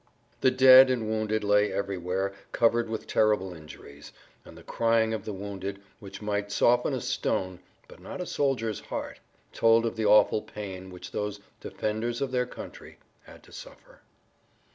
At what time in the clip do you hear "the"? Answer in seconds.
0.39-0.49, 4.57-4.63, 5.25-5.31, 9.95-10.07